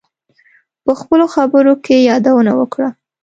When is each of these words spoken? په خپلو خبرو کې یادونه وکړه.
په 0.83 0.91
خپلو 0.99 1.25
خبرو 1.35 1.73
کې 1.85 1.95
یادونه 2.09 2.51
وکړه. 2.59 2.89